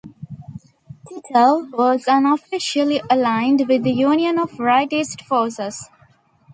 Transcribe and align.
Titov 1.05 1.69
was 1.77 2.05
unofficially 2.07 3.03
aligned 3.07 3.67
with 3.67 3.83
the 3.83 3.91
Union 3.91 4.39
of 4.39 4.49
Rightist 4.53 5.21
Forces. 5.25 5.89